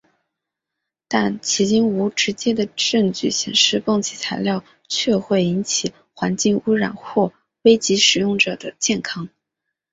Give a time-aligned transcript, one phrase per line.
[1.07, 9.29] 但迄今无直接的证据显示汞齐材料确会引起环境污染或危及使用者的健康。